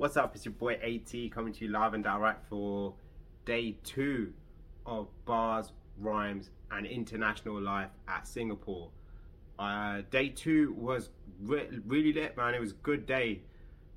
What's 0.00 0.16
up? 0.16 0.34
It's 0.34 0.46
your 0.46 0.54
boy 0.54 0.76
AT 0.76 1.30
coming 1.30 1.52
to 1.52 1.66
you 1.66 1.70
live 1.70 1.92
and 1.92 2.02
direct 2.02 2.48
for 2.48 2.94
day 3.44 3.76
two 3.84 4.32
of 4.86 5.08
bars, 5.26 5.72
rhymes, 5.98 6.48
and 6.70 6.86
international 6.86 7.60
life 7.60 7.90
at 8.08 8.26
Singapore. 8.26 8.88
Uh, 9.58 10.00
day 10.10 10.30
two 10.30 10.72
was 10.72 11.10
re- 11.42 11.68
really 11.86 12.14
lit, 12.14 12.34
man. 12.34 12.54
It 12.54 12.62
was 12.62 12.70
a 12.70 12.76
good 12.76 13.04
day. 13.04 13.42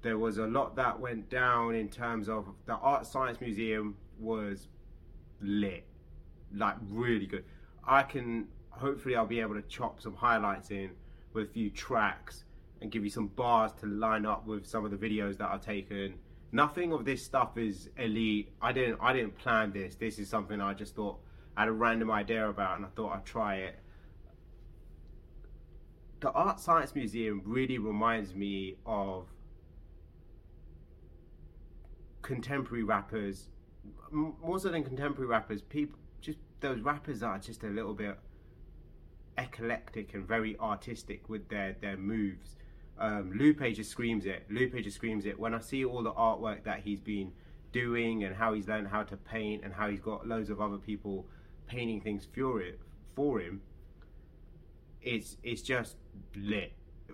There 0.02 0.18
was 0.18 0.40
a 0.40 0.46
lot 0.46 0.76
that 0.76 1.00
went 1.00 1.30
down 1.30 1.74
in 1.74 1.88
terms 1.88 2.28
of 2.28 2.48
the 2.66 2.74
ArtScience 2.74 3.40
Museum 3.40 3.96
was 4.20 4.68
lit, 5.40 5.86
like 6.54 6.76
really 6.90 7.28
good. 7.28 7.46
I 7.88 8.04
can 8.04 8.50
hopefully 8.72 9.16
I'll 9.16 9.26
be 9.26 9.40
able 9.40 9.56
to 9.56 9.62
chop 9.70 10.02
some 10.02 10.16
highlights 10.16 10.70
in 10.70 10.90
with 11.32 11.46
a 11.46 11.54
few 11.54 11.70
tracks 11.70 12.44
and 12.84 12.92
give 12.92 13.04
you 13.04 13.10
some 13.10 13.28
bars 13.28 13.72
to 13.80 13.88
line 13.88 14.26
up 14.26 14.46
with 14.46 14.68
some 14.68 14.84
of 14.84 14.92
the 14.92 14.98
videos 14.98 15.38
that 15.38 15.50
I've 15.50 15.62
taken. 15.62 16.16
Nothing 16.52 16.92
of 16.92 17.06
this 17.06 17.24
stuff 17.24 17.58
is 17.58 17.90
elite. 17.98 18.52
I 18.62 18.74
didn't 18.74 19.00
I 19.02 19.14
didn't 19.14 19.38
plan 19.38 19.72
this. 19.72 19.96
This 19.96 20.20
is 20.20 20.30
something 20.30 20.62
I 20.62 20.74
just 20.74 20.94
thought 20.94 21.18
I 21.56 21.62
had 21.62 21.70
a 21.70 21.72
random 21.72 22.12
idea 22.12 22.48
about 22.48 22.76
and 22.76 22.86
I 22.86 22.90
thought 22.90 23.16
I'd 23.16 23.26
try 23.26 23.56
it. 23.56 23.80
The 26.20 26.32
ArtScience 26.32 26.94
Museum 26.94 27.42
really 27.46 27.78
reminds 27.78 28.36
me 28.36 28.76
of 28.86 29.28
contemporary 32.22 32.84
rappers, 32.84 33.48
more 34.12 34.60
so 34.60 34.70
than 34.70 34.84
contemporary 34.84 35.28
rappers, 35.28 35.62
people 35.62 35.98
just 36.22 36.38
those 36.60 36.82
rappers 36.82 37.24
are 37.24 37.40
just 37.40 37.64
a 37.64 37.68
little 37.68 37.94
bit 37.94 38.20
eclectic 39.38 40.14
and 40.14 40.28
very 40.28 40.58
artistic 40.60 41.30
with 41.30 41.48
their 41.48 41.78
their 41.82 41.96
moves. 41.98 42.58
Um, 43.00 43.34
Lupe 43.36 43.62
just 43.74 43.90
screams 43.90 44.26
it. 44.26 44.46
Lupe 44.50 44.76
just 44.84 44.96
screams 44.96 45.26
it. 45.26 45.40
When 45.40 45.54
I 45.54 45.60
see 45.60 45.84
all 45.84 46.04
the 46.04 46.14
artwork 46.14 46.64
that 46.64 46.82
he's 46.84 47.00
been 47.00 47.32
doing 47.72 48.24
and 48.24 48.36
how 48.36 48.54
he's 48.54 48.68
learned 48.68 48.88
how 48.88 49.04
to 49.04 49.18
paint 49.18 49.64
and 49.64 49.74
how 49.74 49.90
he's 49.90 50.00
got 50.00 50.28
loads 50.28 50.50
of 50.50 50.62
other 50.62 50.78
people 50.78 51.26
painting 51.68 52.02
things 52.02 52.28
for 52.34 52.62
it 52.62 52.80
for 53.16 53.40
him, 53.40 53.62
it's 55.02 55.38
it's 55.44 55.62
just 55.62 55.98
lit. 56.36 56.74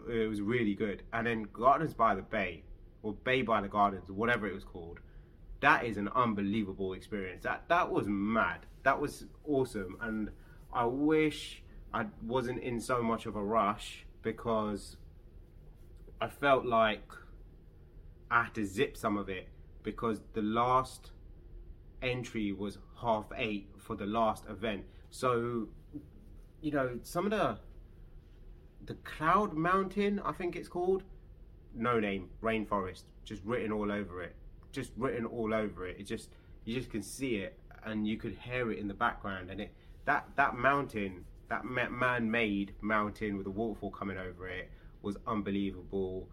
It 0.09 0.29
was 0.29 0.41
really 0.41 0.75
good. 0.75 1.03
And 1.13 1.25
then 1.25 1.47
Gardens 1.53 1.93
by 1.93 2.15
the 2.15 2.21
Bay, 2.21 2.63
or 3.01 3.13
Bay 3.13 3.41
by 3.41 3.61
the 3.61 3.67
Gardens, 3.67 4.11
whatever 4.11 4.47
it 4.47 4.53
was 4.53 4.63
called, 4.63 4.99
that 5.61 5.85
is 5.85 5.97
an 5.97 6.09
unbelievable 6.09 6.93
experience. 6.93 7.43
That 7.43 7.63
that 7.69 7.91
was 7.91 8.05
mad. 8.07 8.65
That 8.83 8.99
was 8.99 9.25
awesome. 9.45 9.97
And 10.01 10.29
I 10.73 10.85
wish 10.85 11.63
I 11.93 12.05
wasn't 12.25 12.61
in 12.61 12.79
so 12.79 13.01
much 13.01 13.25
of 13.25 13.35
a 13.35 13.43
rush 13.43 14.05
because 14.21 14.97
I 16.21 16.27
felt 16.27 16.65
like 16.65 17.11
I 18.29 18.43
had 18.43 18.53
to 18.55 18.65
zip 18.65 18.97
some 18.97 19.17
of 19.17 19.29
it 19.29 19.47
because 19.83 20.21
the 20.33 20.41
last 20.41 21.11
entry 22.01 22.51
was 22.51 22.77
half 23.01 23.25
eight 23.35 23.69
for 23.77 23.95
the 23.95 24.05
last 24.05 24.43
event. 24.49 24.83
So, 25.09 25.69
you 26.61 26.71
know, 26.71 26.99
some 27.03 27.25
of 27.25 27.31
the 27.31 27.57
the 28.85 28.95
Cloud 29.03 29.53
Mountain, 29.53 30.19
I 30.25 30.31
think 30.31 30.55
it's 30.55 30.67
called, 30.67 31.03
no 31.75 31.99
name, 31.99 32.29
rainforest, 32.41 33.03
just 33.23 33.43
written 33.45 33.71
all 33.71 33.91
over 33.91 34.23
it, 34.23 34.35
just 34.71 34.91
written 34.97 35.25
all 35.25 35.53
over 35.53 35.87
it. 35.87 35.97
It 35.99 36.03
just 36.03 36.29
you 36.65 36.75
just 36.75 36.89
can 36.89 37.01
see 37.01 37.35
it 37.37 37.57
and 37.85 38.07
you 38.07 38.17
could 38.17 38.35
hear 38.41 38.71
it 38.71 38.79
in 38.79 38.87
the 38.87 38.93
background, 38.93 39.49
and 39.49 39.61
it 39.61 39.73
that 40.05 40.27
that 40.35 40.57
mountain 40.57 41.25
that 41.47 41.65
man-made 41.65 42.73
mountain 42.81 43.35
with 43.35 43.47
a 43.47 43.49
waterfall 43.49 43.89
coming 43.89 44.17
over 44.17 44.47
it 44.47 44.69
was 45.01 45.17
unbelievable. 45.27 46.27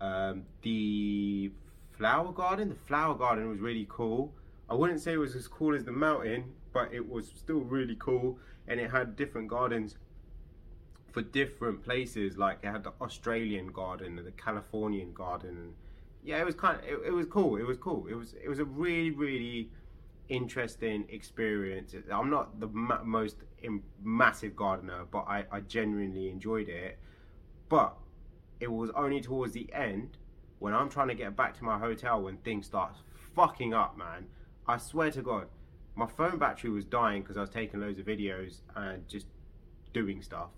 Um, 0.00 0.44
the 0.62 1.50
flower 1.90 2.32
garden, 2.32 2.68
the 2.70 2.74
flower 2.74 3.14
garden 3.14 3.48
was 3.48 3.58
really 3.58 3.86
cool. 3.88 4.32
I 4.70 4.74
wouldn't 4.74 5.00
say 5.00 5.14
it 5.14 5.18
was 5.18 5.34
as 5.34 5.48
cool 5.48 5.74
as 5.74 5.84
the 5.84 5.92
mountain, 5.92 6.52
but 6.72 6.92
it 6.92 7.08
was 7.08 7.32
still 7.34 7.60
really 7.60 7.96
cool, 7.98 8.38
and 8.66 8.78
it 8.78 8.90
had 8.90 9.16
different 9.16 9.48
gardens 9.48 9.96
for 11.12 11.22
different 11.22 11.82
places. 11.82 12.36
Like 12.36 12.58
it 12.62 12.68
had 12.68 12.84
the 12.84 12.92
Australian 13.00 13.68
garden 13.68 14.18
and 14.18 14.26
the 14.26 14.32
Californian 14.32 15.12
garden. 15.12 15.74
Yeah, 16.22 16.38
it 16.38 16.46
was 16.46 16.54
kind 16.54 16.78
of 16.78 16.84
it, 16.84 16.98
it 17.06 17.12
was 17.12 17.26
cool. 17.26 17.56
It 17.56 17.66
was 17.66 17.78
cool. 17.78 18.06
It 18.08 18.14
was 18.14 18.34
it 18.42 18.48
was 18.48 18.58
a 18.58 18.64
really 18.64 19.10
really 19.10 19.70
interesting 20.28 21.06
experience. 21.08 21.94
I'm 22.12 22.30
not 22.30 22.60
the 22.60 22.68
ma- 22.68 23.02
most 23.02 23.36
Im- 23.62 23.82
massive 24.02 24.54
gardener, 24.54 25.04
but 25.10 25.24
I, 25.26 25.44
I 25.50 25.60
genuinely 25.60 26.28
enjoyed 26.28 26.68
it. 26.68 26.98
But 27.68 27.96
it 28.60 28.70
was 28.70 28.90
only 28.94 29.20
towards 29.20 29.52
the 29.52 29.72
end 29.72 30.16
when 30.58 30.74
I'm 30.74 30.88
trying 30.88 31.08
to 31.08 31.14
get 31.14 31.36
back 31.36 31.56
to 31.58 31.64
my 31.64 31.78
hotel 31.78 32.22
when 32.22 32.36
things 32.38 32.66
start 32.66 32.96
fucking 33.34 33.72
up, 33.72 33.96
man. 33.96 34.26
I 34.66 34.78
swear 34.78 35.10
to 35.12 35.22
God, 35.22 35.46
my 35.94 36.06
phone 36.06 36.38
battery 36.38 36.70
was 36.70 36.84
dying 36.84 37.22
because 37.22 37.36
I 37.36 37.40
was 37.40 37.50
taking 37.50 37.80
loads 37.80 37.98
of 37.98 38.06
videos 38.06 38.60
and 38.76 39.08
just 39.08 39.26
doing 39.92 40.22
stuff. 40.22 40.50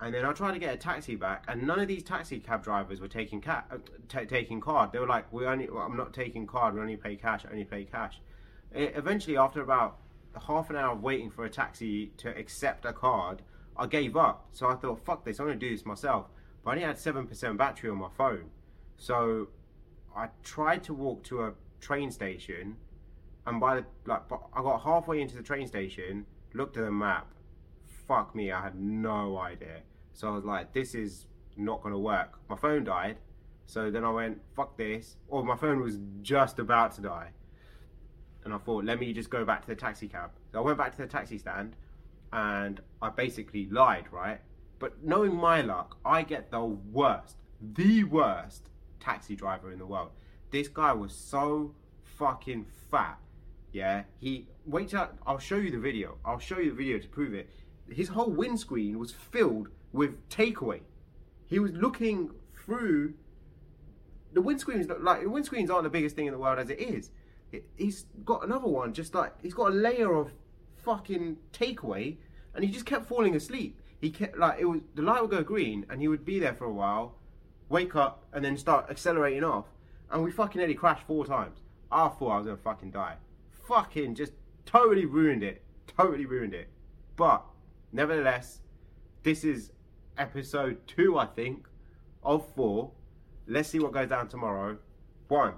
And 0.00 0.12
then 0.12 0.24
I 0.24 0.32
tried 0.32 0.52
to 0.52 0.58
get 0.58 0.74
a 0.74 0.76
taxi 0.76 1.14
back, 1.14 1.44
and 1.48 1.62
none 1.66 1.78
of 1.78 1.86
these 1.88 2.02
taxi 2.02 2.40
cab 2.40 2.64
drivers 2.64 3.00
were 3.00 3.08
taking 3.08 3.42
uh, 3.46 3.62
t- 4.08 4.26
taking 4.26 4.60
card. 4.60 4.92
They 4.92 4.98
were 4.98 5.06
like, 5.06 5.32
"We 5.32 5.46
only, 5.46 5.70
well, 5.70 5.84
I'm 5.84 5.96
not 5.96 6.12
taking 6.12 6.46
card. 6.46 6.74
We 6.74 6.80
only 6.80 6.96
pay 6.96 7.14
cash. 7.14 7.44
I 7.46 7.52
only 7.52 7.64
pay 7.64 7.84
cash." 7.84 8.20
It, 8.72 8.92
eventually, 8.96 9.36
after 9.36 9.62
about 9.62 9.98
half 10.46 10.68
an 10.70 10.76
hour 10.76 10.94
of 10.94 11.02
waiting 11.02 11.30
for 11.30 11.44
a 11.44 11.50
taxi 11.50 12.08
to 12.18 12.36
accept 12.36 12.84
a 12.84 12.92
card, 12.92 13.42
I 13.76 13.86
gave 13.86 14.16
up. 14.16 14.48
So 14.52 14.68
I 14.68 14.74
thought, 14.74 15.04
fuck 15.04 15.24
this, 15.24 15.38
I'm 15.38 15.46
gonna 15.46 15.58
do 15.58 15.70
this 15.70 15.86
myself. 15.86 16.26
But 16.64 16.70
I 16.70 16.72
only 16.74 16.86
had 16.86 16.96
7% 16.96 17.56
battery 17.56 17.90
on 17.90 17.98
my 17.98 18.08
phone. 18.16 18.50
So 18.96 19.48
I 20.16 20.28
tried 20.42 20.82
to 20.84 20.94
walk 20.94 21.22
to 21.24 21.42
a 21.42 21.52
train 21.80 22.10
station, 22.10 22.76
and 23.46 23.60
by 23.60 23.76
the, 23.76 23.84
like, 24.06 24.22
I 24.30 24.62
got 24.62 24.82
halfway 24.82 25.20
into 25.20 25.36
the 25.36 25.42
train 25.42 25.66
station, 25.66 26.26
looked 26.54 26.76
at 26.76 26.84
the 26.84 26.90
map, 26.90 27.32
fuck 28.08 28.34
me, 28.34 28.50
I 28.50 28.62
had 28.62 28.76
no 28.76 29.38
idea. 29.38 29.80
So 30.14 30.28
I 30.28 30.30
was 30.30 30.44
like, 30.44 30.72
this 30.72 30.94
is 30.94 31.26
not 31.56 31.82
gonna 31.82 31.98
work. 31.98 32.38
My 32.48 32.56
phone 32.56 32.84
died, 32.84 33.18
so 33.66 33.90
then 33.90 34.04
I 34.04 34.10
went, 34.10 34.40
fuck 34.54 34.76
this. 34.78 35.16
Or 35.28 35.44
my 35.44 35.56
phone 35.56 35.80
was 35.80 35.98
just 36.22 36.58
about 36.58 36.92
to 36.92 37.02
die 37.02 37.30
and 38.44 38.52
I 38.52 38.58
thought, 38.58 38.84
let 38.84 39.00
me 39.00 39.12
just 39.12 39.30
go 39.30 39.44
back 39.44 39.62
to 39.62 39.68
the 39.68 39.74
taxi 39.74 40.06
cab. 40.06 40.30
So 40.52 40.58
I 40.58 40.62
went 40.62 40.78
back 40.78 40.92
to 40.96 40.98
the 40.98 41.08
taxi 41.08 41.38
stand 41.38 41.76
and 42.32 42.80
I 43.00 43.08
basically 43.10 43.68
lied, 43.70 44.06
right? 44.12 44.40
But 44.78 45.02
knowing 45.02 45.34
my 45.34 45.60
luck, 45.60 45.96
I 46.04 46.22
get 46.22 46.50
the 46.50 46.64
worst, 46.64 47.36
the 47.60 48.04
worst 48.04 48.68
taxi 49.00 49.36
driver 49.36 49.72
in 49.72 49.78
the 49.78 49.86
world. 49.86 50.10
This 50.50 50.68
guy 50.68 50.92
was 50.92 51.14
so 51.14 51.74
fucking 52.02 52.66
fat. 52.90 53.18
Yeah, 53.72 54.04
he 54.18 54.46
wait 54.66 54.90
till 54.90 55.08
I'll 55.26 55.38
show 55.38 55.56
you 55.56 55.70
the 55.70 55.78
video. 55.78 56.18
I'll 56.24 56.38
show 56.38 56.58
you 56.58 56.70
the 56.70 56.76
video 56.76 56.98
to 56.98 57.08
prove 57.08 57.34
it. 57.34 57.50
His 57.88 58.08
whole 58.08 58.30
windscreen 58.30 58.98
was 58.98 59.10
filled 59.10 59.68
with 59.92 60.28
takeaway. 60.28 60.80
He 61.46 61.58
was 61.58 61.72
looking 61.72 62.30
through 62.54 63.14
the 64.32 64.40
windscreens. 64.40 64.88
Like 65.02 65.22
the 65.22 65.28
windscreens 65.28 65.70
aren't 65.70 65.84
the 65.84 65.90
biggest 65.90 66.14
thing 66.16 66.26
in 66.26 66.32
the 66.32 66.38
world 66.38 66.58
as 66.58 66.70
it 66.70 66.80
is 66.80 67.10
he's 67.76 68.06
got 68.24 68.44
another 68.44 68.68
one, 68.68 68.92
just 68.92 69.14
like 69.14 69.32
he's 69.42 69.54
got 69.54 69.72
a 69.72 69.74
layer 69.74 70.14
of 70.14 70.32
fucking 70.76 71.36
takeaway, 71.52 72.16
and 72.54 72.64
he 72.64 72.70
just 72.70 72.86
kept 72.86 73.06
falling 73.06 73.34
asleep. 73.34 73.80
He 74.04 74.10
kept 74.10 74.36
like 74.36 74.60
it 74.60 74.66
was 74.66 74.82
the 74.94 75.00
light 75.00 75.22
would 75.22 75.30
go 75.30 75.42
green, 75.42 75.86
and 75.88 75.98
he 75.98 76.08
would 76.08 76.26
be 76.26 76.38
there 76.38 76.52
for 76.52 76.66
a 76.66 76.70
while, 76.70 77.14
wake 77.70 77.96
up, 77.96 78.26
and 78.34 78.44
then 78.44 78.58
start 78.58 78.90
accelerating 78.90 79.42
off, 79.42 79.64
and 80.10 80.22
we 80.22 80.30
fucking 80.30 80.58
nearly 80.58 80.74
crashed 80.74 81.06
four 81.06 81.24
times. 81.24 81.60
I 81.90 82.08
thought 82.08 82.28
I 82.28 82.36
was 82.36 82.44
gonna 82.44 82.58
fucking 82.58 82.90
die. 82.90 83.16
Fucking 83.66 84.14
just 84.14 84.32
totally 84.66 85.06
ruined 85.06 85.42
it. 85.42 85.62
Totally 85.86 86.26
ruined 86.26 86.52
it. 86.52 86.68
But 87.16 87.46
nevertheless, 87.92 88.60
this 89.22 89.42
is 89.42 89.72
episode 90.18 90.86
two, 90.86 91.16
I 91.16 91.24
think, 91.24 91.66
of 92.22 92.46
four. 92.54 92.90
Let's 93.46 93.70
see 93.70 93.78
what 93.78 93.92
goes 93.92 94.10
down 94.10 94.28
tomorrow. 94.28 94.76
One. 95.28 95.54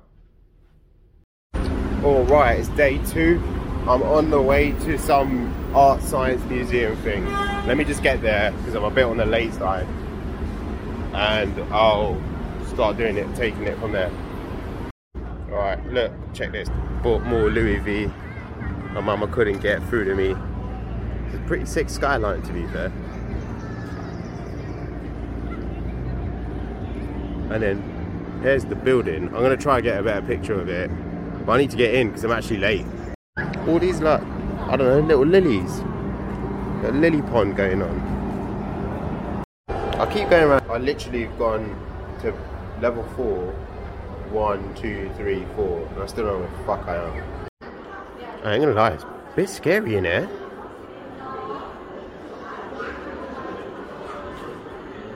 Alright, 2.05 2.61
it's 2.61 2.69
day 2.69 3.05
two. 3.07 3.43
I'm 3.89 4.03
on 4.03 4.31
the 4.31 4.43
way 4.43 4.73
to 4.73 4.99
some 4.99 5.55
art 5.73 6.03
science 6.03 6.43
museum 6.51 6.97
thing. 6.97 7.25
Let 7.67 7.77
me 7.77 7.85
just 7.85 8.03
get 8.03 8.21
there 8.21 8.51
because 8.51 8.75
I'm 8.75 8.83
a 8.83 8.91
bit 8.91 9.05
on 9.05 9.17
the 9.17 9.25
late 9.25 9.55
side. 9.55 9.87
And 11.15 11.57
I'll 11.73 12.21
start 12.67 12.97
doing 12.97 13.17
it, 13.17 13.33
taking 13.37 13.63
it 13.63 13.79
from 13.79 13.93
there. 13.93 14.11
Alright, 15.49 15.87
look, 15.93 16.11
check 16.35 16.51
this. 16.51 16.69
Bought 17.05 17.23
more 17.27 17.49
Louis 17.49 17.79
V. 17.79 18.07
My 18.93 19.01
mama 19.01 19.29
couldn't 19.29 19.61
get 19.61 19.81
through 19.85 20.07
to 20.07 20.17
me. 20.17 20.35
It's 21.27 21.37
a 21.37 21.47
pretty 21.47 21.65
sick 21.65 21.89
skyline 21.89 22.43
to 22.43 22.53
be 22.53 22.67
fair. 22.67 22.87
And 27.53 27.63
then 27.63 28.41
here's 28.43 28.65
the 28.65 28.75
building. 28.75 29.29
I'm 29.29 29.43
gonna 29.43 29.57
try 29.57 29.77
and 29.77 29.85
get 29.85 30.01
a 30.01 30.03
better 30.03 30.27
picture 30.27 30.61
of 30.61 30.69
it. 30.69 30.91
But 31.47 31.53
I 31.53 31.59
need 31.59 31.71
to 31.71 31.77
get 31.77 31.95
in 31.95 32.09
because 32.09 32.25
I'm 32.25 32.33
actually 32.33 32.59
late. 32.59 32.85
All 33.39 33.79
these 33.79 34.01
like, 34.01 34.23
I 34.69 34.77
don't 34.77 34.87
know, 34.87 35.01
little 35.01 35.27
lilies. 35.27 35.81
A 36.85 36.91
lily 36.93 37.21
pond 37.21 37.57
going 37.57 37.83
on. 37.83 39.45
I 39.69 40.13
keep 40.13 40.31
going 40.31 40.45
around. 40.45 40.71
I 40.71 40.79
literally 40.79 41.25
have 41.27 41.39
gone 41.39 41.69
to 42.23 42.33
level 42.81 43.05
four 43.17 43.53
one, 44.31 44.75
two, 44.75 45.11
three, 45.17 45.45
four. 45.55 45.87
And 45.93 46.03
I 46.03 46.07
still 46.07 46.27
don't 46.27 46.41
know 46.41 46.47
where 46.47 46.59
the 46.59 46.65
fuck 46.65 46.89
I 46.89 46.97
am. 46.97 47.23
I 48.45 48.55
ain't 48.55 48.63
gonna 48.63 48.75
lie, 48.75 48.91
it's 48.93 49.05
a 49.05 49.33
bit 49.37 49.49
scary 49.49 49.97
in 49.97 50.05
here. 50.05 50.29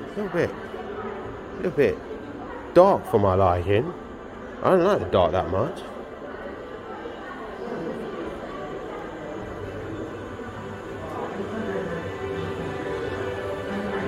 A 0.05 0.15
little 0.17 0.29
bit. 0.29 0.51
A 0.51 1.57
little 1.57 1.71
bit 1.71 1.99
dark 2.75 3.07
for 3.07 3.19
my 3.19 3.35
liking. 3.35 3.93
I 4.63 4.71
don't 4.71 4.85
like 4.85 4.99
the 5.01 5.07
dark 5.07 5.33
that 5.33 5.49
much. 5.51 5.81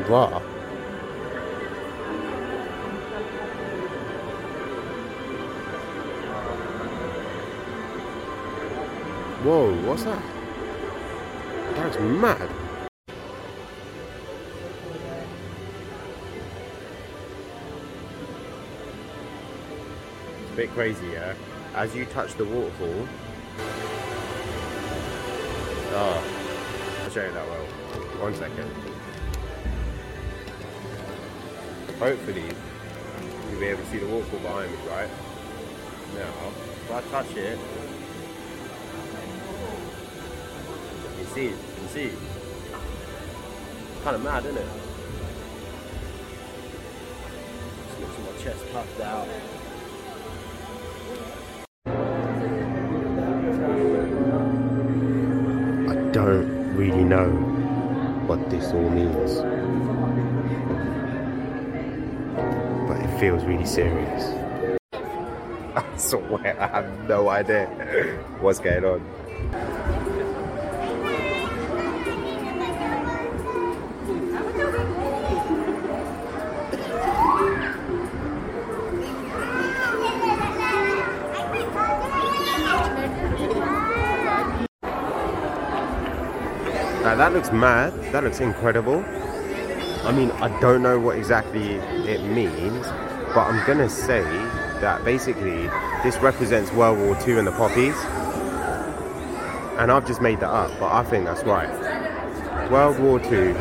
Wow. 0.09 0.43
Whoa, 9.43 9.75
what's 9.87 10.05
that? 10.05 10.23
That's 11.77 11.99
mad. 11.99 12.51
It's 20.43 20.53
a 20.53 20.57
bit 20.57 20.71
crazy, 20.71 21.07
yeah? 21.09 21.35
As 21.75 21.95
you 21.95 22.05
touch 22.07 22.35
the 22.35 22.45
waterfall. 22.45 23.09
Oh, 25.95 26.25
I'll 27.05 27.11
show 27.11 27.25
you 27.25 27.33
that 27.33 27.49
well. 27.49 27.65
One 28.21 28.35
second. 28.35 28.92
Hopefully, 32.03 32.43
you'll 33.49 33.61
be 33.61 33.67
able 33.67 33.81
to 33.81 33.87
see 33.91 33.99
the 33.99 34.07
waterfall 34.09 34.41
behind 34.41 34.73
me, 34.73 34.79
right? 34.89 35.09
Now, 36.17 36.33
if 36.49 36.91
I 36.91 37.01
touch 37.13 37.31
it, 37.37 37.57
you 41.07 41.25
can 41.25 41.27
see 41.33 41.45
you 41.45 41.57
can 41.77 41.89
see. 41.91 42.11
Kind 44.03 44.17
of 44.17 44.23
mad, 44.25 44.45
isn't 44.45 44.59
it? 44.59 44.67
Just 47.87 48.01
looks 48.01 48.19
my 48.19 48.33
chest 48.43 48.65
puffed 48.73 49.01
out. 49.01 49.29
I 55.89 55.95
don't 56.11 56.75
really 56.75 57.05
know 57.05 57.31
what 58.27 58.51
this 58.51 58.73
all 58.73 58.91
means. 58.91 59.63
Feels 63.23 63.45
really 63.45 63.65
serious. 63.65 64.35
I 65.77 65.85
swear 65.97 66.61
I 66.61 66.67
have 66.67 67.09
no 67.09 67.29
idea 67.29 67.67
what's 68.41 68.59
going 68.59 68.85
on. 68.85 69.01
Now 87.05 87.15
that 87.15 87.33
looks 87.33 87.53
mad. 87.53 87.93
That 88.11 88.25
looks 88.25 88.41
incredible. 88.41 89.05
I 90.05 90.11
mean, 90.11 90.33
I 90.33 90.49
don't 90.59 90.83
know 90.83 90.99
what 90.99 91.17
exactly 91.17 91.75
it 91.75 92.21
means, 92.25 92.85
but 93.35 93.47
I'm 93.47 93.67
gonna 93.67 93.89
say 93.89 94.23
that 94.83 95.05
basically 95.05 95.69
this 96.03 96.19
represents 96.19 96.71
World 96.73 96.99
War 96.99 97.17
II 97.27 97.39
and 97.39 97.47
the 97.47 97.53
poppies. 97.53 97.95
And 99.79 99.91
I've 99.91 100.07
just 100.07 100.21
made 100.21 100.41
that 100.41 100.51
up, 100.51 100.71
but 100.79 100.93
I 100.93 101.03
think 101.05 101.25
that's 101.25 101.43
right. 101.45 101.71
World 102.71 102.99
War 102.99 103.19
II 103.21 103.55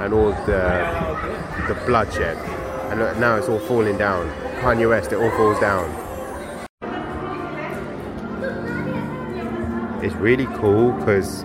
and 0.00 0.14
all 0.14 0.30
the 0.46 1.34
the 1.66 1.74
bloodshed, 1.86 2.36
and 2.92 3.20
now 3.20 3.36
it's 3.36 3.48
all 3.48 3.58
falling 3.58 3.98
down. 3.98 4.28
Kanye 4.60 4.88
West, 4.88 5.12
it 5.12 5.16
all 5.16 5.30
falls 5.30 5.58
down. 5.58 5.90
It's 10.04 10.14
really 10.16 10.46
cool 10.58 10.92
because 10.92 11.44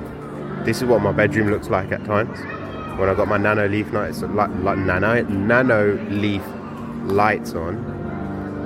this 0.66 0.78
is 0.78 0.84
what 0.86 1.02
my 1.02 1.13
bedroom 1.13 1.50
looks 1.50 1.69
like 1.69 1.92
at 1.92 2.06
times 2.06 2.38
when 3.00 3.07
I've 3.07 3.18
got 3.18 3.30
my 3.30 3.38
Nanoleaf 3.38 3.92
lights, 3.94 4.22
like, 4.22 4.52
like 4.62 4.78
nano 4.78 5.22
nano 5.24 5.94
leaf 6.10 6.44
lights 7.11 7.53
on. 7.53 7.77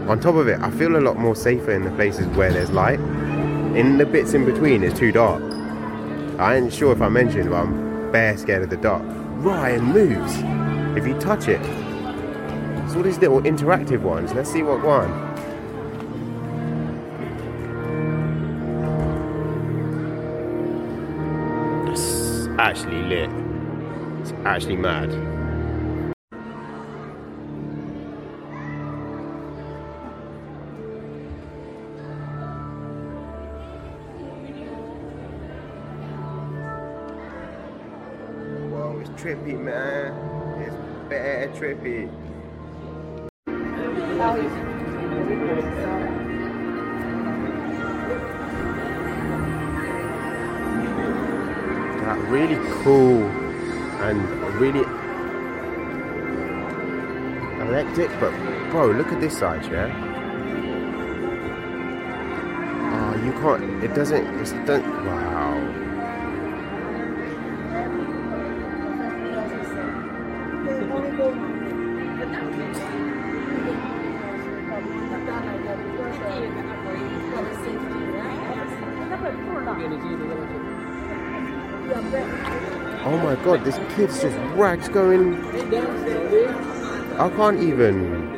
On 0.09 0.19
top 0.19 0.35
of 0.35 0.47
it, 0.47 0.59
I 0.61 0.69
feel 0.71 0.97
a 0.97 1.01
lot 1.01 1.17
more 1.17 1.35
safer 1.35 1.71
in 1.71 1.83
the 1.83 1.91
places 1.91 2.27
where 2.35 2.51
there's 2.51 2.71
light. 2.71 2.99
In 3.75 3.97
the 3.97 4.05
bits 4.05 4.33
in 4.33 4.45
between, 4.45 4.83
it's 4.83 4.99
too 4.99 5.11
dark. 5.11 5.41
I 6.39 6.57
ain't 6.57 6.73
sure 6.73 6.91
if 6.91 7.01
I 7.01 7.09
mentioned, 7.09 7.49
but 7.49 7.57
I'm 7.57 8.11
bare 8.11 8.37
scared 8.37 8.63
of 8.63 8.69
the 8.69 8.77
dark. 8.77 9.03
Ryan 9.05 9.83
moves. 9.83 10.35
If 10.97 11.07
you 11.07 11.17
touch 11.19 11.47
it, 11.47 11.61
it's 12.83 12.95
all 12.95 13.03
these 13.03 13.17
little 13.17 13.41
interactive 13.41 14.01
ones. 14.01 14.33
Let's 14.33 14.51
see 14.51 14.61
what 14.63 14.83
one. 14.83 15.31
Actually 22.59 23.01
lit. 23.03 23.29
It's 24.21 24.31
actually 24.45 24.77
mad. 24.77 25.11
Trippy, 39.23 39.57
man. 39.57 40.11
It's 40.61 40.75
bad 41.09 41.53
trippy. 41.53 42.09
That 52.01 52.19
really 52.27 52.59
cool 52.83 53.23
and 54.03 54.19
really 54.59 54.83
electric, 57.65 58.09
but 58.19 58.31
bro, 58.71 58.91
look 58.91 59.07
at 59.13 59.21
this 59.21 59.37
side, 59.37 59.63
yeah. 59.71 59.87
Oh, 62.93 63.15
you 63.23 63.31
can't. 63.31 63.83
It 63.85 63.95
doesn't. 63.95 64.25
It's 64.41 64.51
don't. 64.67 64.85
Wow. 65.05 65.92
My 83.35 83.43
god, 83.43 83.63
this 83.63 83.79
kid's 83.95 84.21
just 84.21 84.37
rags 84.55 84.87
going. 84.89 85.43
I 87.19 87.29
can't 87.29 87.63
even. 87.63 88.29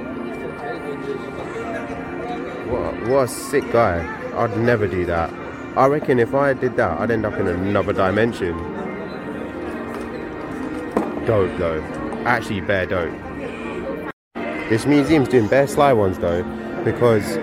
What, 2.71 3.09
what 3.09 3.23
a 3.23 3.27
sick 3.27 3.69
guy. 3.71 4.05
I'd 4.35 4.57
never 4.57 4.87
do 4.87 5.05
that. 5.05 5.33
I 5.75 5.87
reckon 5.87 6.19
if 6.19 6.33
I 6.33 6.53
did 6.53 6.77
that, 6.77 6.99
I'd 6.99 7.11
end 7.11 7.25
up 7.25 7.33
in 7.33 7.47
another 7.47 7.91
dimension. 7.91 8.55
Dope 11.25 11.57
though. 11.57 11.81
Actually, 12.25 12.61
bare 12.61 12.85
dope. 12.85 13.13
This 14.69 14.85
museum's 14.85 15.27
doing 15.27 15.47
bear 15.47 15.67
sly 15.67 15.91
ones 15.91 16.19
though, 16.19 16.43
because 16.85 17.35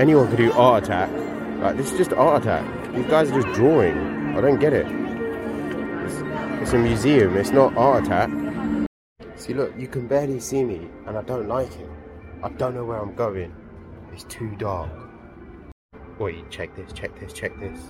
anyone 0.00 0.28
could 0.28 0.38
do 0.38 0.52
art 0.52 0.84
attack. 0.84 1.10
Like, 1.60 1.76
this 1.76 1.92
is 1.92 1.98
just 1.98 2.12
art 2.14 2.42
attack. 2.42 2.94
These 2.94 3.06
guys 3.06 3.30
are 3.30 3.42
just 3.42 3.54
drawing. 3.54 4.34
I 4.34 4.40
don't 4.40 4.58
get 4.58 4.72
it. 4.72 4.99
It's 6.60 6.74
a 6.74 6.78
museum, 6.78 7.38
it's 7.38 7.50
not 7.52 7.74
art 7.74 8.04
attack. 8.04 8.30
See, 9.36 9.54
look, 9.54 9.72
you 9.78 9.88
can 9.88 10.06
barely 10.06 10.38
see 10.38 10.62
me, 10.62 10.90
and 11.06 11.16
I 11.16 11.22
don't 11.22 11.48
like 11.48 11.72
it. 11.72 11.88
I 12.42 12.50
don't 12.50 12.74
know 12.74 12.84
where 12.84 12.98
I'm 12.98 13.14
going. 13.14 13.54
It's 14.12 14.24
too 14.24 14.54
dark. 14.56 14.90
Wait, 16.18 16.50
check 16.50 16.76
this, 16.76 16.92
check 16.92 17.18
this, 17.18 17.32
check 17.32 17.58
this. 17.58 17.80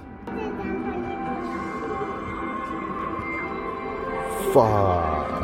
Fuck. 4.55 5.43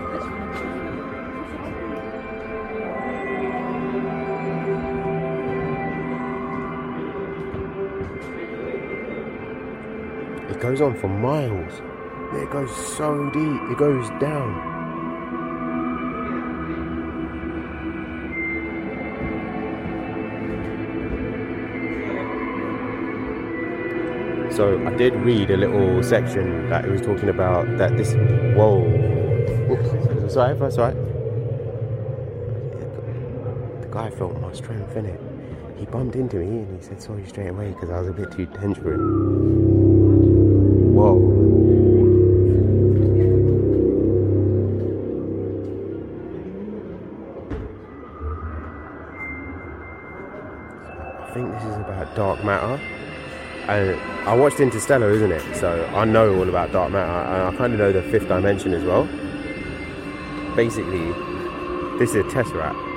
It 10.48 10.60
goes 10.60 10.80
on 10.80 10.94
for 10.94 11.08
miles. 11.08 11.82
It 12.36 12.50
goes 12.50 12.70
so 12.96 13.28
deep, 13.30 13.62
it 13.70 13.76
goes 13.76 14.08
down. 14.20 14.74
So 24.52 24.82
I 24.86 24.90
did 24.96 25.14
read 25.16 25.50
a 25.50 25.56
little 25.56 26.02
section 26.02 26.68
that 26.70 26.84
it 26.84 26.90
was 26.90 27.02
talking 27.02 27.28
about 27.28 27.66
that 27.78 27.96
this. 27.96 28.14
Whoa. 28.56 28.80
Whoops. 29.68 30.32
Sorry, 30.32 30.52
if 30.52 30.58
that's 30.58 30.78
right. 30.78 30.94
The 33.82 33.88
guy 33.90 34.10
felt 34.10 34.40
my 34.40 34.52
strength 34.52 34.96
in 34.96 35.06
it. 35.06 35.20
He 35.76 35.84
bumped 35.86 36.16
into 36.16 36.36
me 36.36 36.46
and 36.46 36.80
he 36.80 36.86
said 36.86 37.02
sorry 37.02 37.26
straight 37.26 37.48
away 37.48 37.72
because 37.72 37.90
I 37.90 38.00
was 38.00 38.08
a 38.08 38.12
bit 38.12 38.32
too 38.32 38.46
tense 38.46 38.78
for 38.78 38.94
him. 38.94 40.94
Whoa. 40.94 41.65
Dark 52.16 52.42
matter. 52.42 52.82
And 53.68 54.00
I 54.28 54.34
watched 54.34 54.58
Interstellar, 54.58 55.10
isn't 55.10 55.30
it? 55.30 55.56
So 55.56 55.86
I 55.94 56.04
know 56.04 56.34
all 56.36 56.48
about 56.48 56.72
dark 56.72 56.90
matter, 56.90 57.12
and 57.12 57.54
I 57.54 57.56
kind 57.56 57.72
of 57.72 57.78
know 57.78 57.92
the 57.92 58.02
fifth 58.02 58.26
dimension 58.26 58.74
as 58.74 58.82
well. 58.82 59.04
Basically, 60.56 61.12
this 61.98 62.10
is 62.10 62.16
a 62.16 62.22
tesseract. 62.24 62.95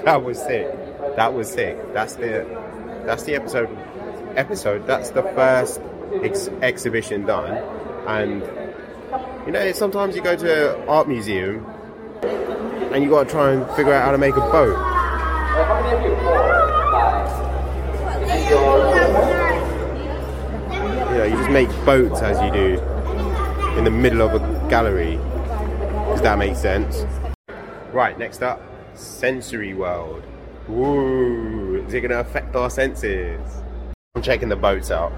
That 0.04 0.24
was 0.24 0.38
sick. 0.38 0.66
That 1.16 1.34
was 1.34 1.50
sick. 1.50 1.76
That's 1.92 2.14
the 2.14 2.46
that's 3.04 3.24
the 3.24 3.34
episode 3.34 3.68
episode. 4.34 4.86
That's 4.86 5.10
the 5.10 5.22
first 5.22 5.80
ex- 6.22 6.48
exhibition 6.62 7.26
done, 7.26 7.56
and 8.06 8.42
you 9.46 9.52
know 9.52 9.72
sometimes 9.72 10.16
you 10.16 10.22
go 10.22 10.36
to 10.36 10.80
an 10.80 10.88
art 10.88 11.06
museum 11.06 11.66
and 12.22 13.04
you 13.04 13.10
got 13.10 13.24
to 13.24 13.30
try 13.30 13.52
and 13.52 13.68
figure 13.76 13.92
out 13.92 14.04
how 14.04 14.12
to 14.12 14.18
make 14.18 14.36
a 14.36 14.40
boat. 14.40 14.76
You 21.10 21.16
know, 21.18 21.24
you 21.24 21.36
just 21.36 21.50
make 21.50 21.68
boats 21.84 22.22
as 22.22 22.40
you 22.42 22.50
do 22.50 22.80
in 23.78 23.84
the 23.84 23.90
middle 23.90 24.22
of 24.22 24.34
a 24.34 24.68
gallery. 24.70 25.16
Does 26.10 26.22
that 26.22 26.38
make 26.38 26.56
sense? 26.56 27.04
Right, 27.92 28.18
next 28.18 28.42
up, 28.42 28.62
sensory 29.00 29.72
world. 29.74 30.22
Ooh, 30.68 31.82
is 31.86 31.94
it 31.94 32.00
going 32.00 32.10
to 32.10 32.20
affect 32.20 32.54
our 32.54 32.68
senses? 32.68 33.40
I'm 34.14 34.22
checking 34.22 34.48
the 34.48 34.56
boats 34.56 34.90
out. 34.90 35.12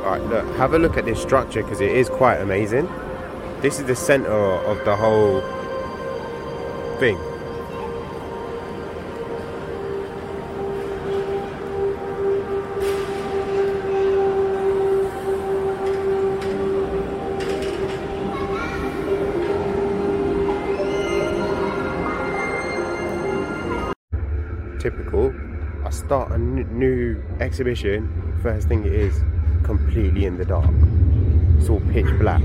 Alright, 0.00 0.22
look, 0.28 0.56
have 0.56 0.72
a 0.72 0.78
look 0.78 0.96
at 0.96 1.04
this 1.04 1.20
structure 1.20 1.62
because 1.62 1.80
it 1.80 1.92
is 1.92 2.08
quite 2.08 2.38
amazing. 2.38 2.88
This 3.60 3.78
is 3.78 3.84
the 3.86 3.94
center 3.94 4.32
of 4.32 4.82
the 4.84 4.96
whole 4.96 5.40
thing. 6.98 7.18
Start 26.12 26.30
a 26.32 26.36
new 26.36 27.24
exhibition. 27.40 28.04
First 28.42 28.68
thing 28.68 28.84
it 28.84 28.92
is 28.92 29.18
completely 29.62 30.26
in 30.26 30.36
the 30.36 30.44
dark. 30.44 30.68
It's 31.56 31.70
all 31.70 31.80
pitch 31.88 32.04
black. 32.20 32.42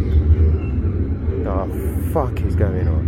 The 1.44 2.10
fuck 2.14 2.40
is 2.44 2.56
going 2.56 2.88
on? 2.88 3.04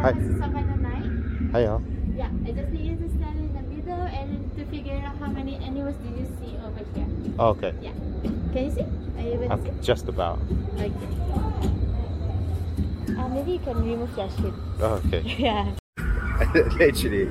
Hi. 0.00 0.12
Night. 0.12 1.10
Hiya. 1.50 1.82
Yeah, 2.14 2.30
I 2.46 2.52
just 2.52 2.70
need 2.70 2.86
you 2.86 2.96
to 2.98 3.08
stand 3.16 3.40
in 3.40 3.52
the 3.52 3.62
middle 3.62 4.06
and 4.06 4.56
to 4.56 4.64
figure 4.66 4.94
out 4.94 5.16
how 5.18 5.26
many 5.26 5.56
animals 5.56 5.96
do 5.96 6.08
you 6.10 6.26
see 6.38 6.56
over 6.64 6.84
here. 6.94 7.08
Okay. 7.36 7.74
Yeah. 7.82 7.94
Can 8.22 8.64
you 8.64 8.70
see? 8.70 8.86
Are 9.18 9.22
you 9.26 9.42
able 9.42 9.48
to 9.48 9.62
see? 9.64 9.70
I'm 9.70 9.82
just 9.82 10.06
about. 10.06 10.38
Okay. 10.74 10.92
Uh, 13.18 13.26
maybe 13.26 13.50
you 13.54 13.58
can 13.58 13.76
remove 13.76 14.16
your 14.16 14.30
shit. 14.30 14.54
Okay. 14.80 15.22
Yeah. 15.36 15.74
Literally, 16.54 17.28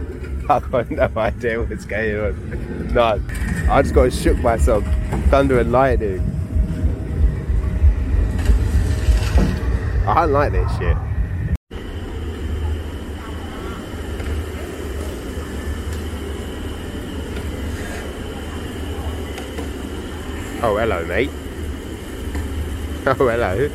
I've 0.51 0.72
got 0.72 0.89
no 0.89 1.12
idea 1.15 1.62
what's 1.62 1.86
going 1.86 2.20
on. 2.20 2.94
None. 2.94 3.70
I 3.70 3.84
just 3.84 3.94
got 3.94 4.12
shook 4.12 4.36
myself. 4.39 4.84
Thunder 5.29 5.60
and 5.60 5.72
lightning. 5.72 6.22
I 10.08 10.22
don't 10.22 10.32
like 10.32 10.51
this 10.51 10.72
shit. 10.79 10.98
Oh, 20.63 20.77
hello, 20.77 21.06
mate. 21.06 21.29
Oh, 23.06 23.13
hello. 23.13 23.70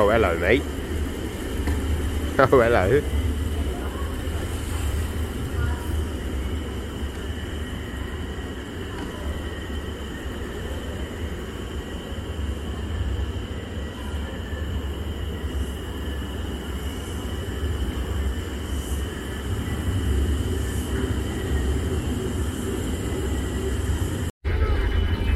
Oh, 0.00 0.08
hello, 0.10 0.38
mate. 0.38 0.62
Oh, 2.38 2.46
hello. 2.46 3.02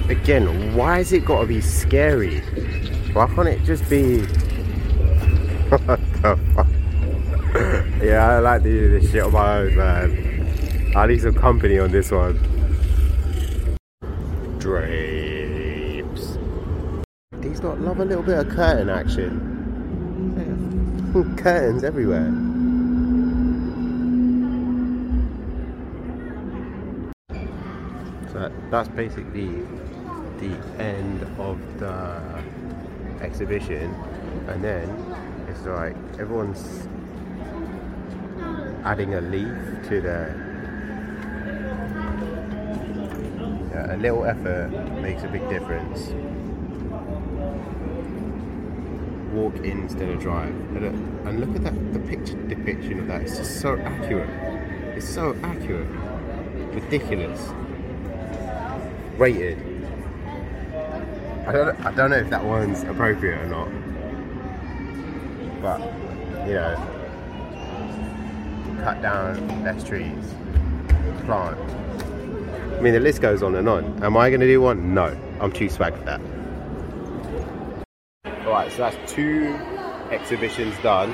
Again, 0.09 0.77
why 0.77 0.99
has 0.99 1.13
it 1.13 1.25
got 1.25 1.41
to 1.41 1.47
be 1.49 1.61
scary? 1.61 2.39
Why 3.13 3.27
can't 3.27 3.49
it 3.49 3.65
just 3.65 3.91
be 3.91 4.25
what 5.73 5.87
the 5.87 6.37
fuck? 6.55 6.67
yeah, 8.03 8.29
I 8.29 8.39
like 8.41 8.63
to 8.63 8.69
do 8.69 9.01
this 9.01 9.11
shit 9.11 9.23
on 9.23 9.33
my 9.33 9.59
own, 9.59 9.75
man. 9.75 10.93
I 10.95 11.07
need 11.07 11.23
some 11.23 11.35
company 11.35 11.79
on 11.79 11.91
this 11.91 12.11
one. 12.11 12.35
Drapes. 14.59 16.37
These 17.41 17.63
not 17.63 17.81
love 17.81 18.01
a 18.01 18.05
little 18.05 18.23
bit 18.23 18.39
of 18.39 18.51
curtain 18.51 18.91
action. 18.91 19.49
Curtains 21.39 21.85
everywhere. 21.85 22.31
So 28.31 28.53
that's 28.71 28.91
basically 28.91 29.49
the 30.39 30.55
end 30.79 31.23
of 31.39 31.59
the 31.79 32.21
exhibition, 33.23 33.95
and 34.49 34.63
then 34.63 35.32
it's 35.53 35.67
like 35.67 35.97
everyone's 36.19 36.89
adding 38.85 39.15
a 39.15 39.21
leaf 39.21 39.89
to 39.89 40.01
the. 40.01 40.35
Yeah, 43.71 43.95
a 43.95 43.99
little 43.99 44.25
effort 44.25 44.71
makes 45.01 45.23
a 45.23 45.29
big 45.29 45.47
difference. 45.49 46.09
Walk 49.33 49.57
in 49.57 49.83
instead 49.83 50.09
of 50.09 50.21
drive, 50.21 50.49
and 50.49 50.83
look, 50.83 50.95
and 51.27 51.41
look 51.41 51.57
at 51.57 51.65
that. 51.65 51.93
The 51.93 52.01
picture 52.01 52.37
depiction 52.49 53.01
of 53.01 53.07
that 53.09 53.23
is 53.23 53.37
just 53.39 53.61
so 53.61 53.79
accurate. 53.79 54.29
It's 54.97 55.09
so 55.09 55.37
accurate, 55.43 55.89
ridiculous. 56.75 57.41
Rated. 59.17 59.59
I 61.47 61.53
don't. 61.53 61.87
I 61.87 61.93
don't 61.93 62.11
know 62.11 62.17
if 62.17 62.31
that 62.31 62.45
one's 62.45 62.83
appropriate 62.85 63.39
or 63.41 63.47
not, 63.47 63.69
you 66.47 66.55
know, 66.55 66.77
cut 68.83 69.01
down 69.01 69.65
less 69.65 69.85
trees, 69.85 70.35
plant. 71.25 71.59
I 71.59 72.81
mean, 72.81 72.95
the 72.95 73.01
list 73.01 73.21
goes 73.21 73.43
on 73.43 73.55
and 73.55 73.69
on. 73.69 74.03
Am 74.03 74.17
I 74.17 74.29
going 74.31 74.41
to 74.41 74.47
do 74.47 74.61
one? 74.61 74.93
No, 74.93 75.17
I'm 75.41 75.53
too 75.53 75.69
swag 75.69 75.95
for 75.97 76.05
that. 76.05 76.21
Alright, 78.45 78.73
so 78.73 78.79
that's 78.79 79.13
two 79.13 79.55
exhibitions 80.11 80.77
done. 80.83 81.13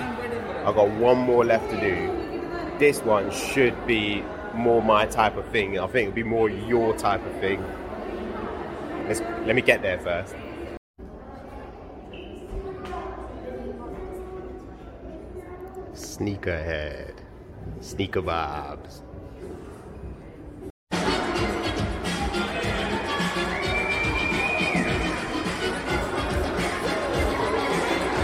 I've 0.66 0.74
got 0.74 0.88
one 0.90 1.18
more 1.18 1.44
left 1.44 1.70
to 1.70 1.80
do. 1.80 2.78
This 2.78 3.00
one 3.02 3.30
should 3.30 3.86
be 3.86 4.24
more 4.54 4.82
my 4.82 5.06
type 5.06 5.36
of 5.36 5.46
thing. 5.48 5.78
I 5.78 5.86
think 5.88 6.08
it'll 6.08 6.16
be 6.16 6.22
more 6.22 6.48
your 6.48 6.96
type 6.96 7.24
of 7.26 7.32
thing. 7.40 7.62
Let's, 9.06 9.20
let 9.46 9.54
me 9.54 9.62
get 9.62 9.82
there 9.82 9.98
first. 9.98 10.34
Sneakerhead. 16.18 17.14
Sneaker 17.80 18.22
vibes. 18.22 19.02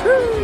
Who's 0.03 0.44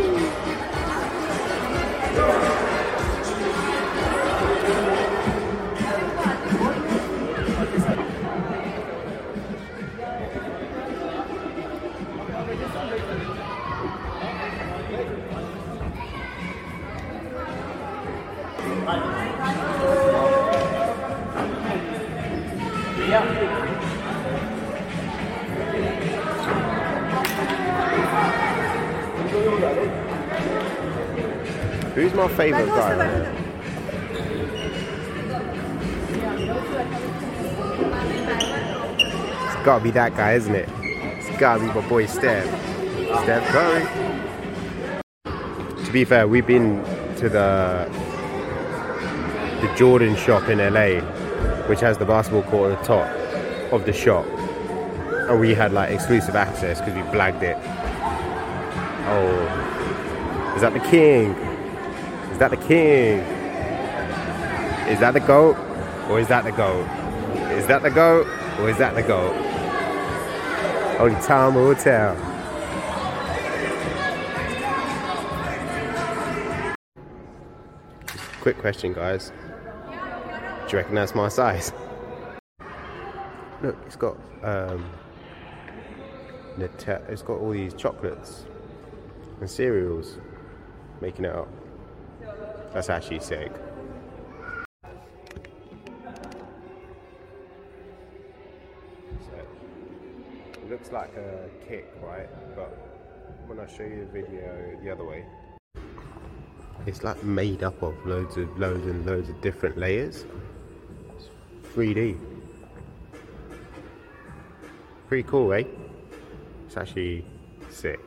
my 32.21 32.29
favourite 32.37 32.67
guy? 32.67 33.07
It's 39.47 39.65
gotta 39.65 39.83
be 39.83 39.91
that 39.93 40.15
guy, 40.17 40.35
isn't 40.35 40.55
it? 40.55 40.69
It's 40.83 41.41
gotta 41.41 41.61
be 41.61 41.67
my 41.67 41.89
boy 41.89 42.05
Steph. 42.07 42.45
Steph 43.23 43.47
Curry. 43.49 43.87
To 45.85 45.93
be 45.93 46.05
fair, 46.05 46.29
we've 46.29 46.47
been 46.47 46.85
to 47.17 47.29
the 47.31 47.89
the 49.63 49.75
Jordan 49.77 50.15
shop 50.17 50.49
in 50.49 50.59
LA, 50.59 51.01
which 51.69 51.81
has 51.81 51.97
the 51.97 52.05
basketball 52.05 52.43
court 52.45 52.73
at 52.73 52.81
the 52.81 52.87
top 52.87 53.73
of 53.73 53.87
the 53.87 53.93
shop. 53.93 54.27
And 54.27 55.41
we 55.41 55.55
had 55.55 55.73
like 55.73 55.91
exclusive 55.91 56.37
access 56.37 56.81
because 56.81 56.95
we 56.95 57.03
blagged 57.03 57.43
it. 57.43 57.57
Oh, 59.09 60.55
is 60.55 60.61
that 60.61 60.75
the 60.75 60.81
king? 60.81 61.50
Is 62.41 62.49
that 62.49 62.59
the 62.59 62.67
king? 62.69 63.19
Is 64.89 64.99
that 65.01 65.11
the 65.13 65.21
goat? 65.21 65.59
Or 66.09 66.19
is 66.19 66.29
that 66.29 66.43
the 66.43 66.53
goat? 66.53 66.87
Is 67.53 67.67
that 67.67 67.83
the 67.83 67.91
goat? 67.91 68.27
Or 68.59 68.71
is 68.71 68.79
that 68.79 68.95
the 68.95 69.03
goat? 69.03 69.37
Only 70.99 71.21
time 71.21 71.55
will 71.55 71.75
tell. 71.75 72.17
Quick 78.41 78.57
question, 78.57 78.95
guys. 78.95 79.35
Do 79.91 80.71
you 80.71 80.79
reckon 80.79 80.95
that's 80.95 81.15
my 81.15 81.29
size? 81.29 81.75
Look, 83.63 83.77
it's 83.85 83.97
got 83.97 84.17
um, 84.43 84.91
it's 86.57 87.21
got 87.21 87.39
all 87.39 87.51
these 87.51 87.75
chocolates 87.75 88.47
and 89.41 89.51
cereals 89.51 90.17
making 91.03 91.27
it 91.27 91.37
up. 91.37 91.49
That's 92.73 92.89
actually 92.89 93.21
sick. 93.21 93.53
So, 99.21 99.47
looks 100.69 100.93
like 100.93 101.15
a 101.17 101.49
kick, 101.67 101.93
right? 102.03 102.29
But 102.55 102.77
when 103.47 103.59
I 103.59 103.67
show 103.67 103.83
you 103.83 104.07
the 104.07 104.13
video 104.13 104.79
the 104.83 104.91
other 104.91 105.05
way, 105.05 105.25
it's 106.87 107.05
like 107.05 107.23
made 107.23 107.63
up 107.63 107.83
of 107.83 107.95
loads 108.07 108.37
of 108.37 108.59
loads 108.59 108.87
and 108.87 109.05
loads 109.05 109.29
of 109.29 109.41
different 109.41 109.77
layers. 109.77 110.25
It's 111.17 111.29
3D. 111.75 112.19
Pretty 115.09 115.29
cool, 115.29 115.53
eh? 115.53 115.65
It's 116.67 116.77
actually 116.77 117.27
sick. 117.69 118.01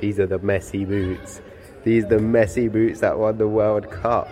These 0.00 0.18
are 0.18 0.26
the 0.26 0.38
Messi 0.38 0.86
boots. 0.88 1.40
These 1.86 2.06
the 2.08 2.16
Messi 2.16 2.70
boots 2.70 2.98
that 2.98 3.16
won 3.16 3.38
the 3.38 3.46
World 3.46 3.88
Cup. 3.88 4.28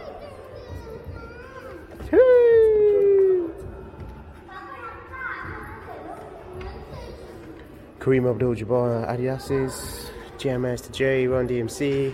Kareem 8.01 8.29
Abdul-Jabbar 8.29 9.09
Adidas's, 9.09 10.11
Jam 10.37 10.62
Master 10.62 10.90
Jay, 10.90 11.29
Run 11.29 11.47
DMC, 11.47 12.12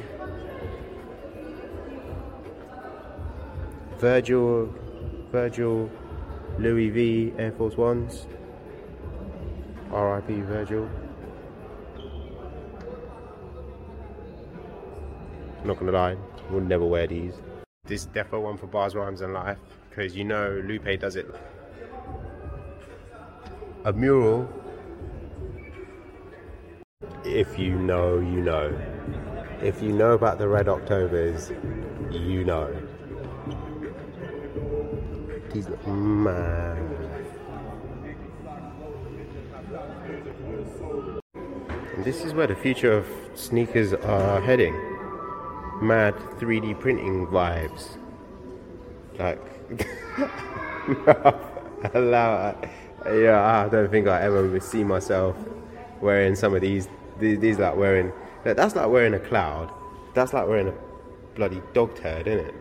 Virgil, 3.96 4.74
Virgil, 5.32 5.90
Louis 6.58 6.90
V 6.90 7.32
Air 7.38 7.52
Force 7.52 7.78
Ones, 7.78 8.26
R.I.P. 9.90 10.42
Virgil. 10.42 10.86
Not 15.62 15.78
gonna 15.78 15.92
lie, 15.92 16.16
we'll 16.50 16.62
never 16.62 16.86
wear 16.86 17.06
these. 17.06 17.34
This 17.84 18.02
is 18.02 18.08
defo 18.08 18.40
one 18.40 18.56
for 18.56 18.66
bars, 18.66 18.94
rhymes, 18.94 19.20
and 19.20 19.34
life 19.34 19.58
because 19.88 20.16
you 20.16 20.24
know 20.24 20.62
Lupe 20.64 20.98
does 20.98 21.16
it. 21.16 21.26
A 23.84 23.92
mural. 23.92 24.48
If 27.24 27.58
you 27.58 27.74
know, 27.74 28.18
you 28.18 28.40
know. 28.40 28.76
If 29.62 29.82
you 29.82 29.92
know 29.92 30.12
about 30.12 30.38
the 30.38 30.48
Red 30.48 30.68
Octobers, 30.68 31.50
you 32.10 32.44
know. 32.44 32.74
These 35.52 35.68
mad. 35.86 36.78
And 41.96 42.04
this 42.04 42.24
is 42.24 42.32
where 42.32 42.46
the 42.46 42.56
future 42.56 42.92
of 42.92 43.06
sneakers 43.34 43.92
are 43.92 44.40
heading. 44.40 44.89
Mad 45.80 46.14
3D 46.38 46.78
printing 46.78 47.26
vibes. 47.26 47.96
Like, 49.18 49.40
allow, 51.94 52.56
yeah, 53.06 53.64
I 53.64 53.68
don't 53.68 53.90
think 53.90 54.08
I 54.08 54.22
ever 54.22 54.60
see 54.60 54.84
myself 54.84 55.36
wearing 56.00 56.34
some 56.34 56.54
of 56.54 56.60
these. 56.60 56.88
These, 57.18 57.38
these 57.38 57.58
like 57.58 57.76
wearing. 57.76 58.12
That's 58.44 58.74
like 58.74 58.88
wearing 58.88 59.14
a 59.14 59.20
cloud. 59.20 59.72
That's 60.14 60.32
like 60.32 60.46
wearing 60.46 60.68
a 60.68 60.74
bloody 61.34 61.62
dog 61.72 61.94
turd, 61.96 62.26
isn't 62.26 62.46
it? 62.46 62.54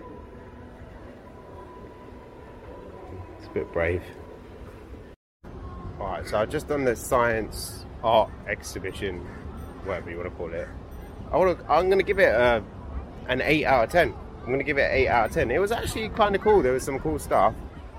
It's 3.38 3.48
a 3.48 3.52
bit 3.52 3.72
brave. 3.72 4.04
Alright, 6.00 6.28
so 6.28 6.38
I've 6.38 6.50
just 6.50 6.68
done 6.68 6.86
the 6.86 6.96
science 6.96 7.86
art 8.04 8.32
exhibition, 8.48 9.20
whatever 9.84 10.10
you 10.10 10.18
want 10.18 10.30
to 10.30 10.36
call 10.36 10.54
it. 10.54 10.68
I 11.32 11.38
want 11.38 11.60
to. 11.60 11.72
I'm 11.72 11.90
gonna 11.90 12.04
give 12.04 12.20
it 12.20 12.34
a, 12.34 12.64
an 13.30 13.42
eight 13.42 13.66
out 13.66 13.86
of 13.86 13.92
ten. 13.92 14.14
I'm 14.44 14.52
gonna 14.52 14.64
give 14.64 14.78
it 14.78 14.90
an 14.90 14.92
eight 14.92 15.08
out 15.08 15.28
of 15.28 15.32
ten. 15.32 15.52
It 15.52 15.60
was 15.60 15.72
actually 15.72 16.10
kind 16.10 16.36
of 16.36 16.42
cool. 16.42 16.62
There 16.62 16.74
was 16.74 16.84
some 16.84 17.00
cool 17.00 17.20
stuff. 17.20 17.54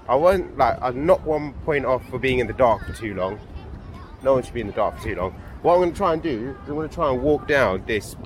I 0.09 0.17
wasn't 0.17 0.59
like 0.59 0.77
I'm 0.83 1.07
not 1.07 1.23
one 1.23 1.55
point 1.65 1.87
off 1.87 2.07
for 2.09 2.19
being 2.19 2.41
in 2.41 2.47
the 2.47 2.53
dark 2.53 2.85
for 2.85 2.93
too 2.93 3.15
long. 3.15 3.39
No 4.23 4.35
one 4.35 4.43
should 4.43 4.55
be 4.55 4.61
in 4.61 4.67
the 4.67 4.73
dark 4.73 4.99
for 4.99 5.05
too 5.05 5.15
long. 5.15 5.33
What 5.63 5.75
I'm 5.75 5.81
gonna 5.81 5.93
try 5.93 6.13
and 6.13 6.23
do 6.23 6.57
is 6.63 6.69
I'm 6.69 6.75
gonna 6.75 6.89
try 6.89 7.11
and 7.11 7.23
walk 7.23 7.47
down 7.47 7.85
this 7.87 8.17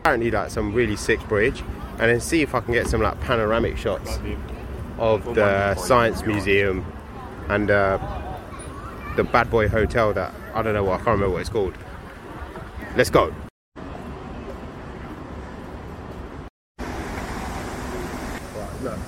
apparently 0.00 0.30
like 0.30 0.50
some 0.50 0.72
really 0.72 0.94
sick 0.94 1.18
bridge 1.28 1.62
and 1.98 2.10
then 2.10 2.20
see 2.20 2.42
if 2.42 2.54
I 2.54 2.60
can 2.60 2.74
get 2.74 2.86
some 2.86 3.02
like 3.02 3.18
panoramic 3.20 3.76
shots 3.76 4.20
of 4.98 5.34
the 5.34 5.74
science 5.74 6.24
museum 6.24 6.84
and 7.48 7.70
uh, 7.70 7.98
the 9.16 9.24
bad 9.24 9.50
boy 9.50 9.68
hotel 9.68 10.12
that 10.12 10.34
I 10.54 10.62
don't 10.62 10.74
know 10.74 10.84
what 10.84 10.94
I 11.00 11.04
can't 11.04 11.08
remember 11.08 11.30
what 11.30 11.40
it's 11.40 11.50
called. 11.50 11.74
Let's 12.94 13.10
go. 13.10 13.32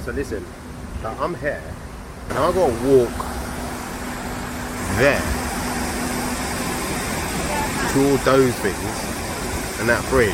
So 0.09 0.15
listen, 0.15 0.43
like, 1.05 1.21
I'm 1.21 1.35
here 1.35 1.63
and 2.31 2.39
I 2.39 2.51
gotta 2.51 2.73
walk 2.89 3.13
there 4.97 5.21
to 7.93 7.99
all 8.09 8.17
those 8.25 8.55
things 8.55 9.81
and 9.81 9.87
that 9.87 10.03
bridge. 10.09 10.33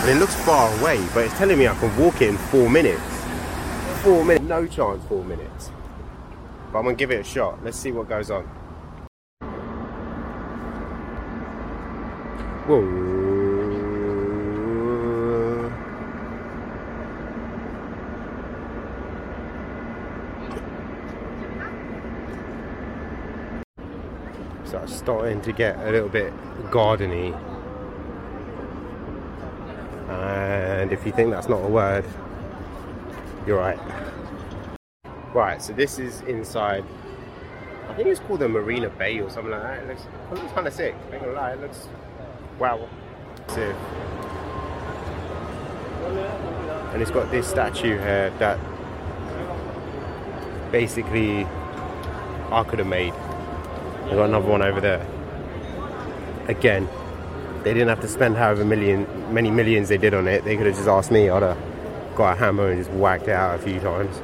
And 0.00 0.16
it 0.16 0.18
looks 0.18 0.34
far 0.34 0.74
away, 0.80 1.06
but 1.12 1.26
it's 1.26 1.36
telling 1.36 1.58
me 1.58 1.68
I 1.68 1.74
can 1.74 1.94
walk 1.98 2.22
it 2.22 2.30
in 2.30 2.38
four 2.38 2.70
minutes. 2.70 3.02
Four 4.02 4.24
minutes, 4.24 4.46
no 4.46 4.66
chance, 4.66 5.04
four 5.04 5.22
minutes. 5.22 5.70
But 6.72 6.78
I'm 6.78 6.84
gonna 6.84 6.96
give 6.96 7.10
it 7.10 7.20
a 7.20 7.24
shot. 7.24 7.62
Let's 7.62 7.76
see 7.76 7.92
what 7.92 8.08
goes 8.08 8.30
on. 8.30 8.44
Whoa. 12.66 13.29
It's 24.72 24.96
starting 24.96 25.40
to 25.42 25.52
get 25.52 25.76
a 25.78 25.90
little 25.90 26.08
bit 26.08 26.32
gardeny. 26.70 27.34
And 30.08 30.92
if 30.92 31.04
you 31.04 31.12
think 31.12 31.30
that's 31.30 31.48
not 31.48 31.58
a 31.58 31.68
word, 31.68 32.04
you're 33.46 33.58
right. 33.58 33.78
Right, 35.34 35.60
so 35.62 35.72
this 35.72 35.98
is 35.98 36.20
inside. 36.22 36.84
I 37.88 37.94
think 37.94 38.08
it's 38.08 38.20
called 38.20 38.40
the 38.40 38.48
Marina 38.48 38.88
Bay 38.88 39.20
or 39.20 39.30
something 39.30 39.50
like 39.50 39.62
that. 39.62 39.82
It 39.82 39.88
looks, 39.88 40.02
it 40.02 40.34
looks 40.34 40.52
kind 40.52 40.66
of 40.66 40.72
sick. 40.72 40.94
I 41.10 41.14
ain't 41.14 41.24
gonna 41.24 41.34
lie, 41.34 41.52
it 41.52 41.60
looks 41.60 41.88
wow. 42.58 42.88
Sick. 43.48 43.74
And 46.92 47.02
it's 47.02 47.10
got 47.10 47.30
this 47.30 47.46
statue 47.46 47.98
here 47.98 48.30
that 48.38 48.58
basically 50.72 51.44
I 52.50 52.64
could 52.66 52.78
have 52.78 52.88
made. 52.88 53.14
I've 54.10 54.16
got 54.16 54.24
another 54.24 54.48
one 54.48 54.60
over 54.60 54.80
there. 54.80 55.06
Again, 56.48 56.88
they 57.62 57.72
didn't 57.72 57.90
have 57.90 58.00
to 58.00 58.08
spend 58.08 58.36
however 58.36 58.64
million, 58.64 59.06
many 59.32 59.52
millions 59.52 59.88
they 59.88 59.98
did 59.98 60.14
on 60.14 60.26
it. 60.26 60.44
They 60.44 60.56
could 60.56 60.66
have 60.66 60.74
just 60.74 60.88
asked 60.88 61.12
me. 61.12 61.30
I'd 61.30 61.44
have 61.44 61.56
got 62.16 62.32
a 62.32 62.36
hammer 62.36 62.70
and 62.70 62.84
just 62.84 62.90
whacked 62.96 63.28
it 63.28 63.30
out 63.30 63.54
a 63.54 63.62
few 63.62 63.78
times. 63.78 64.20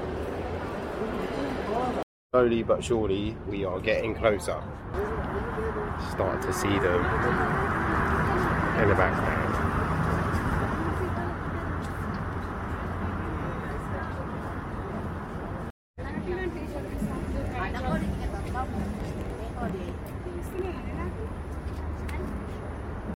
Slowly 2.32 2.64
but 2.64 2.82
surely, 2.82 3.36
we 3.48 3.64
are 3.64 3.78
getting 3.78 4.16
closer. 4.16 4.60
Start 6.10 6.42
to 6.42 6.52
see 6.52 6.66
them 6.66 7.04
in 8.82 8.88
the 8.88 8.94
background. 8.96 9.45